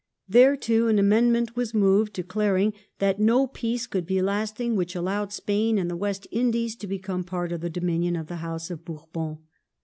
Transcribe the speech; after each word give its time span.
There, 0.27 0.57
too, 0.57 0.87
an 0.87 0.97
amendment 0.97 1.55
was 1.55 1.75
moved 1.75 2.13
declaring 2.13 2.73
that 2.97 3.19
no 3.19 3.45
peace 3.45 3.85
could 3.85 4.07
be 4.07 4.19
lasting 4.19 4.75
which 4.75 4.95
allowed 4.95 5.31
Spain 5.31 5.77
and 5.77 5.91
the 5.91 5.95
West 5.95 6.25
Indies 6.31 6.75
to 6.77 6.87
become 6.87 7.23
part 7.23 7.51
of 7.51 7.61
the 7.61 7.69
dominion 7.69 8.15
of 8.15 8.25
the 8.25 8.37
House 8.37 8.71
of 8.71 8.83
Bourbon. 8.83 9.37